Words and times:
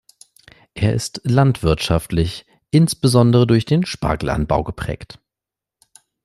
Er 0.73 0.95
ist 0.95 1.21
landwirtschaftlich, 1.25 2.47
insbesondere 2.71 3.45
durch 3.45 3.65
den 3.65 3.85
Spargelanbau 3.85 4.63
geprägt. 4.63 5.19